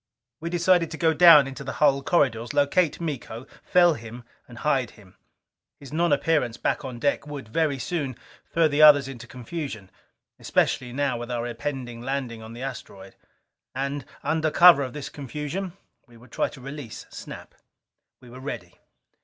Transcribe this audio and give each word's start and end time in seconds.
We 0.39 0.49
decided 0.49 0.89
to 0.89 0.97
go 0.97 1.13
down 1.13 1.45
into 1.45 1.63
the 1.63 1.73
hull 1.73 2.01
corridors. 2.01 2.55
Locate 2.55 2.99
Miko. 2.99 3.45
Fell 3.63 3.93
him 3.93 4.23
and 4.47 4.57
hide 4.57 4.89
him. 4.89 5.15
His 5.79 5.91
nonappearance 5.93 6.57
back 6.59 6.83
on 6.83 6.97
deck 6.97 7.27
would 7.27 7.47
very 7.49 7.77
soon 7.77 8.15
throw 8.51 8.67
the 8.67 8.81
others 8.81 9.07
into 9.07 9.27
confusion, 9.27 9.91
especially 10.39 10.91
now 10.91 11.19
with 11.19 11.29
our 11.29 11.45
impending 11.45 12.01
landing 12.01 12.41
upon 12.41 12.53
the 12.53 12.63
asteroid. 12.63 13.15
And, 13.75 14.03
under 14.23 14.49
cover 14.49 14.81
of 14.81 14.93
this 14.93 15.09
confusion, 15.09 15.73
we 16.07 16.17
would 16.17 16.31
try 16.31 16.49
to 16.49 16.59
release 16.61 17.05
Snap. 17.11 17.53
We 18.21 18.31
were 18.31 18.39
ready. 18.39 18.79